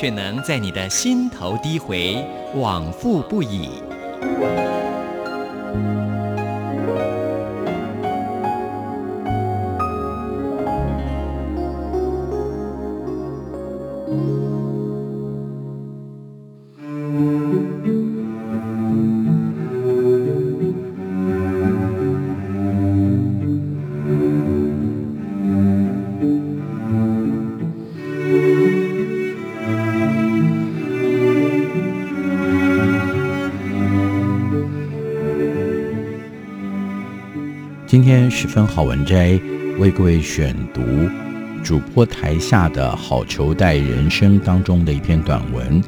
[0.00, 3.82] 却能在你的心头低回，往复不已。
[37.88, 39.40] 今天十分好文摘，
[39.78, 40.82] 为各位选读
[41.64, 45.82] 主播台下的好球带人生当中的一篇短文，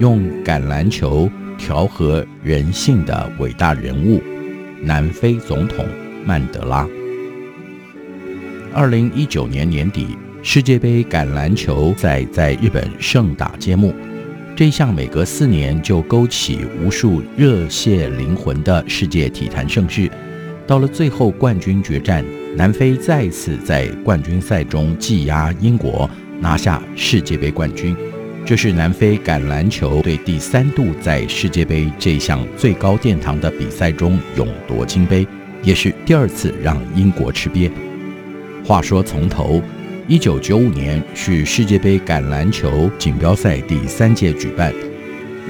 [0.00, 4.20] 用橄榄球调和人性的伟大人物——
[4.82, 5.86] 南非总统
[6.24, 6.84] 曼德拉。
[8.74, 13.94] 二零一九年年底，世界杯橄榄球赛在日本盛大揭幕。
[14.56, 20.10] 这项每隔四年就勾起无数热血灵魂的世界体坛盛事。
[20.68, 22.22] 到了最后冠军决战，
[22.54, 26.08] 南非再次在冠军赛中技压英国，
[26.40, 27.96] 拿下世界杯冠军。
[28.44, 35.26] 这是南非橄榄球队第三度在世界杯这项最高殿堂的比赛中勇夺金杯，
[35.62, 37.70] 也是第二次让英国吃瘪。
[38.62, 39.62] 话说从头，
[40.06, 44.70] 一九九五年是世界杯橄榄球锦标赛第三届举办。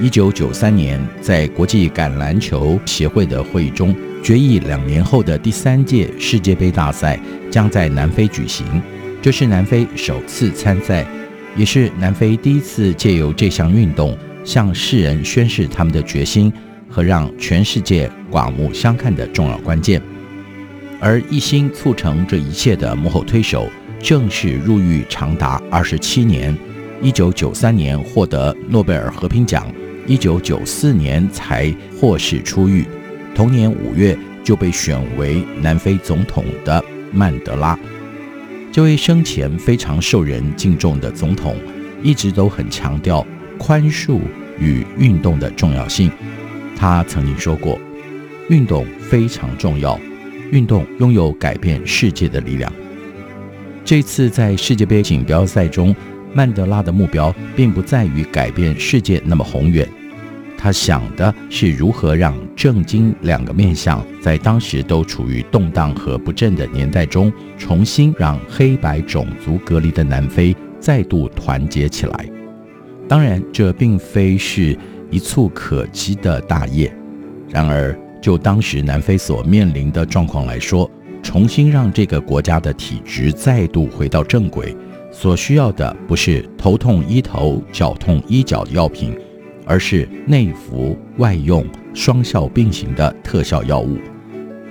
[0.01, 3.93] 一九九三年，在国际橄榄球协会的会议中，
[4.23, 7.19] 决议两年后的第三届世界杯大赛
[7.51, 8.65] 将在南非举行。
[9.21, 11.05] 这是南非首次参赛，
[11.53, 16.51] 也是南非第一次借由这项运动向世人宣示他们的决心
[16.87, 20.01] 和让全世界刮目相看的重要关键。
[21.01, 23.69] 而一心促成这一切的幕后推手，
[24.01, 26.57] 正是入狱长达二十七年，
[27.01, 29.69] 一九九三年获得诺贝尔和平奖。
[30.09, 32.83] 一九九四年才获释出狱，
[33.35, 36.83] 同年五月就被选为南非总统的
[37.13, 37.77] 曼德拉。
[38.71, 41.55] 这位生前非常受人敬重的总统，
[42.01, 43.23] 一直都很强调
[43.59, 44.19] 宽恕
[44.59, 46.11] 与运动的重要性。
[46.75, 47.79] 他曾经说过
[48.49, 49.99] ：“运动非常重要，
[50.49, 52.73] 运动拥有改变世界的力量。”
[53.85, 55.95] 这次在世界杯锦标赛中，
[56.33, 59.87] 曼德拉的目标并不在于改变世界那么宏远。
[60.61, 72.29] 他想的是如何让正经两个面相在当时都处于动荡和不振的年代中，重新让黑白种族隔离的南非再度团结起来。
[73.07, 74.77] 当然，这并非是
[75.09, 76.93] 一蹴可及的大业。
[77.47, 80.91] 然而，就当时南非所面临的状况来说，
[81.23, 84.75] 重新让这个国家的体质再度回到正轨，
[85.09, 89.17] 所需要的不是头痛医头、脚痛医脚的药品。
[89.69, 91.63] 而是内服外用
[91.93, 93.99] 双效并行的特效药物。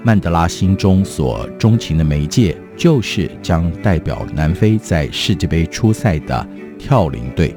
[0.03, 6.44] 曼德拉心中所钟情的媒介，就是将代表南非在世界杯出赛的
[6.76, 7.54] 跳羚队。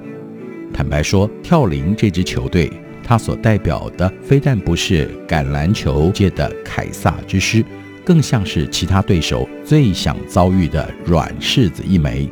[0.72, 2.72] 坦白说，跳羚这支球队，
[3.03, 7.66] 它所代表的非但不是橄榄球界的凯撒之师，
[8.06, 12.29] 更像是其他对手最想遭遇的软柿子一枚。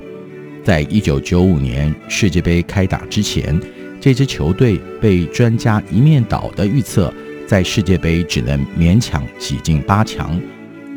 [0.63, 3.59] 在一九九五年世界杯开打之前，
[3.99, 7.13] 这支球队被专家一面倒的预测，
[7.45, 10.39] 在世界杯只能勉强挤进八强，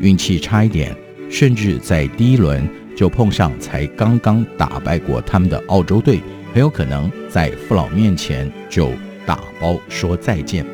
[0.01, 0.97] 运气差一点，
[1.29, 6.21] 甚至在第一轮就碰上才刚刚打败过他们的澳洲队，
[6.55, 8.93] 很有可能在父老面前就
[9.27, 10.65] 打包说再见。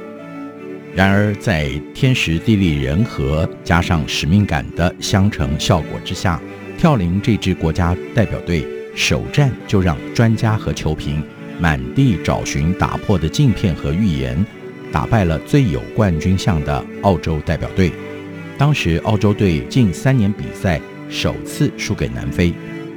[0.95, 6.39] 然而，在天时地利人和加上使命感的相乘效果之下，
[6.77, 11.23] 跳羚这支国家代表队首战就让专家和球评。
[11.61, 14.45] 满地找寻打破的镜片和预言，
[14.93, 17.93] 打败了最有冠军相的澳洲代表队。
[18.57, 22.53] 当时澳洲队近三年比赛首次输给南非。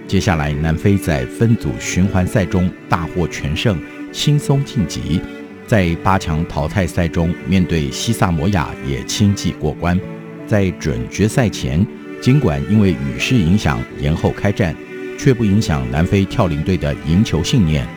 [0.08, 3.80] 接下来南非在分组循环赛中大获全胜，
[4.12, 5.22] 轻松晋级。
[5.66, 9.98] 在八强淘汰赛中面对西萨摩亚也轻骑过关。
[10.46, 11.86] 在准决赛前，
[12.22, 14.76] 尽管因为雨势影响延后开战，
[15.18, 17.88] 却不影响南非跳羚队的赢球信念。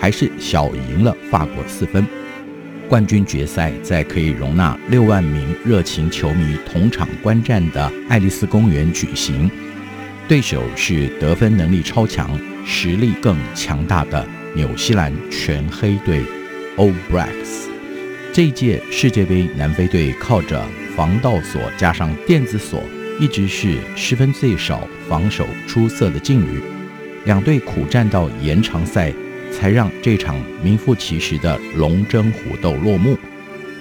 [0.00, 2.06] 还是小赢了法国四分。
[2.86, 9.50] 冠军决赛在可以容纳六万名热情球迷同场观战的爱丽丝公园举行，
[10.28, 16.20] 对手是得分能力超强、实力更强大的纽西兰全黑队
[16.76, 17.64] All Blacks。
[18.34, 20.62] 这一届世界杯，南非队靠着
[20.94, 22.82] 防盗锁加上电子锁，
[23.18, 26.60] 一直是失分最少、防守出色的劲旅。
[27.24, 29.10] 两队苦战到延长赛。
[29.56, 33.16] 才让这场名副其实的龙争虎斗落幕。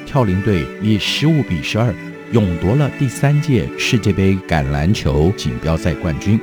[0.05, 1.93] 跳羚队以十五比十二
[2.31, 6.39] 勇夺了第三届世界杯橄榄球锦标赛冠军，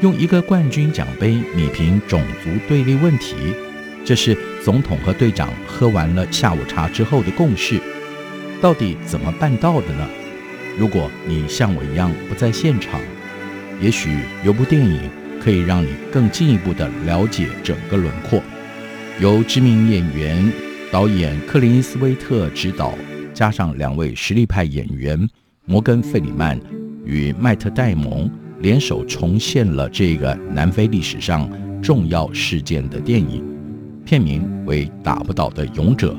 [0.00, 3.34] 用一个冠军奖杯弭平种族对立问题，
[4.04, 7.80] 这是总统和队长喝完了下午茶之后的共识。
[8.60, 10.08] 到底怎么办到的呢？
[10.78, 13.00] 如果你像我一样不在现场，
[13.80, 15.21] 也许有部电影。
[15.42, 18.40] 可以让你更进一步地了解整个轮廓。
[19.20, 20.52] 由知名演员、
[20.92, 22.94] 导演克林斯威特执导，
[23.34, 25.28] 加上两位实力派演员
[25.66, 26.58] 摩根·费里曼
[27.04, 28.30] 与迈特·戴蒙
[28.60, 31.50] 联手重现了这个南非历史上
[31.82, 33.44] 重要事件的电影，
[34.04, 36.16] 片名为《打不倒的勇者》。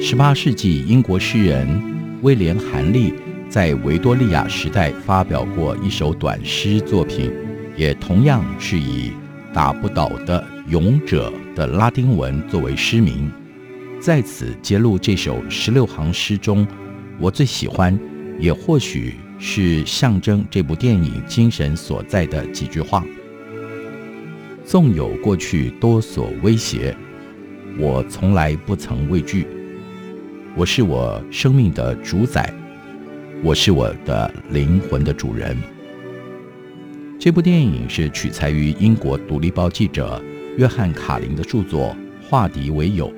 [0.00, 1.68] 18世纪英国诗人
[2.22, 3.12] 威廉·韩利
[3.48, 7.30] 在维多利亚时代发表过一首短诗作品。
[7.78, 9.12] 也同样是以
[9.54, 13.30] “打不倒的勇者”的拉丁文作为诗名，
[14.00, 16.66] 在此揭露这首十六行诗中，
[17.20, 17.96] 我最喜欢，
[18.40, 23.04] 也或许是象征这部电影精神所在的几句话：
[24.64, 26.96] 纵有过去多所威胁，
[27.78, 29.46] 我从来不曾畏惧。
[30.56, 32.52] 我是我生命的主宰，
[33.40, 35.56] 我是我的灵魂的主人。
[37.20, 40.22] 这部电影是取材于英国《独立报》记者
[40.56, 41.96] 约翰·卡林的著作
[42.30, 43.10] 《化敌为友》。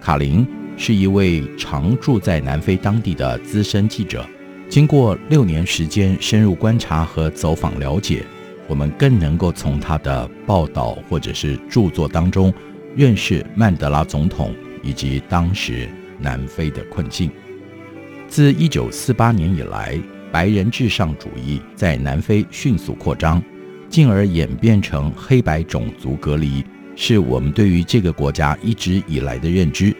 [0.00, 0.46] 卡林
[0.76, 4.24] 是一位常住在南非当地的资深记者，
[4.68, 8.24] 经过六年时间深入观察和走访了解，
[8.68, 12.54] 我们更能够从他的报道或者是著作当中
[12.94, 15.88] 认识曼德拉总统以及当时
[16.20, 17.28] 南非的困境。
[18.28, 19.98] 自1948年以来，
[20.32, 23.42] 白人至上主义在南非迅速扩张，
[23.88, 26.64] 进而演变成黑白种族隔离，
[26.94, 29.94] 是我们对于这个国家一直以来的认知。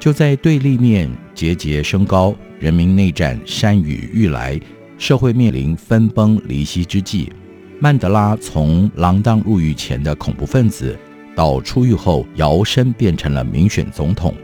[0.00, 4.58] 就在对立面节节升高，人民内战山雨欲来，
[4.96, 7.32] 社会面临分崩离析之际，
[7.80, 10.96] 曼德拉从锒铛入狱前的恐怖分子，
[11.34, 14.34] 到出狱后摇身变成了民选总统，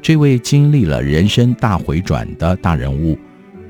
[0.00, 3.18] 这位经历了人生大回转的大人物。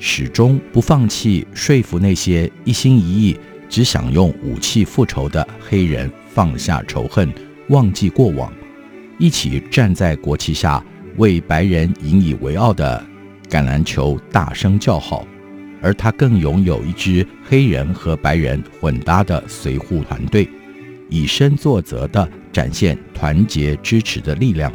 [0.03, 3.39] 始终不放弃说服那些一心一意
[3.69, 7.31] 只想用武器复仇的黑人放下仇恨，
[7.69, 8.51] 忘记过往，
[9.19, 10.83] 一起站在国旗下
[11.19, 13.07] 为白人引以为傲的
[13.49, 15.27] 橄榄球大声叫好。
[15.83, 20.49] 而他更拥有一支黑人和白人混搭的随护团队，
[21.09, 24.73] 以身作则地展现团结支持的力量。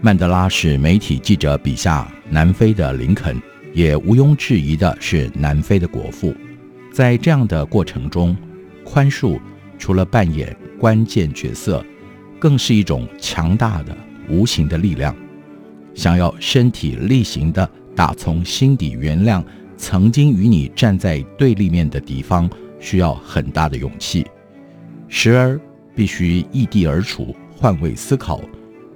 [0.00, 3.40] 曼德拉是媒体记者笔下南非的林肯。
[3.76, 6.34] 也毋庸置疑的是，南非的国父，
[6.90, 8.34] 在这样的过程中，
[8.82, 9.38] 宽恕
[9.76, 11.84] 除了扮演关键角色，
[12.38, 13.94] 更是一种强大的
[14.30, 15.14] 无形的力量。
[15.94, 19.44] 想要身体力行的打从心底原谅
[19.76, 22.48] 曾经与你站在对立面的敌方，
[22.80, 24.26] 需要很大的勇气。
[25.06, 25.60] 时而
[25.94, 28.40] 必须易地而处，换位思考，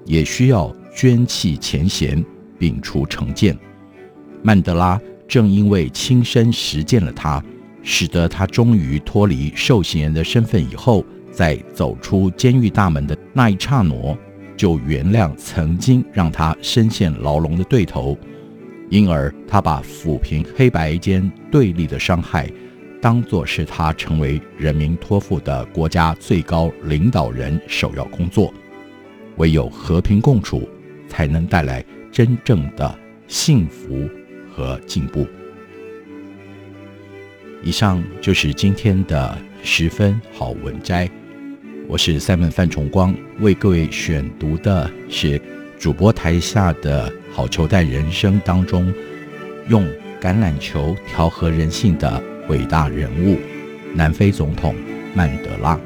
[0.06, 2.24] 也需要捐弃前嫌，
[2.58, 3.54] 摒除成见。
[4.42, 7.42] 曼德拉正因为亲身实践了它，
[7.82, 14.16] 使得他终于脱离受刑人的身份以后，在走出监狱大门的那一刹那，
[14.56, 18.18] 就原谅曾经让他深陷牢笼的对头，
[18.88, 22.50] 因而他把抚平黑白间对立的伤害，
[23.00, 28.52] 当作是他成为人民托付的国家最高领导人首要工作。
[29.36, 30.68] 唯有和平共处，
[31.08, 34.08] 才能带来真正的幸福。
[34.60, 35.26] 和进步。
[37.62, 41.08] 以上就是今天的十分好文摘。
[41.88, 45.40] 我是赛门范崇光，为各位选读的是
[45.78, 48.92] 主播台下的好球带人生当中
[49.68, 49.82] 用
[50.20, 53.38] 橄榄球调和人性的伟大人物——
[53.96, 54.74] 南非总统
[55.14, 55.80] 曼德拉。